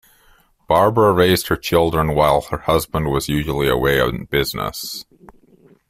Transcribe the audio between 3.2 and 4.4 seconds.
usually away on